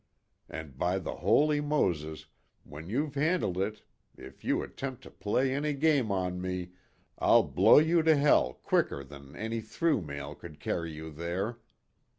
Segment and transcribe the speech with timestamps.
[0.49, 2.25] And by the Holy Moses,
[2.63, 3.83] when you've handled it,
[4.17, 6.71] if you attempt to play any game on me,
[7.19, 11.59] I'll blow you to hell quicker than any through mail could carry you there.